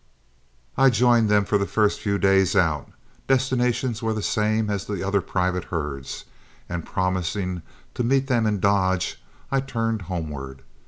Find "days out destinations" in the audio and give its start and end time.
2.17-4.01